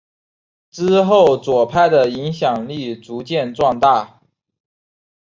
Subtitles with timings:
[0.71, 4.19] 之后左派的影响力逐渐壮大。